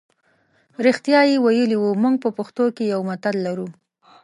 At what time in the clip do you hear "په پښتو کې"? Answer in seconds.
2.23-2.83